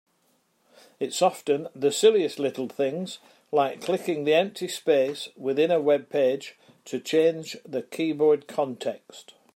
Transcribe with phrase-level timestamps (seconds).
[0.99, 3.19] It's often for the silliest little things,
[3.51, 6.53] like clicking in the empty space within a webpage
[6.85, 9.35] to change the keyboard context.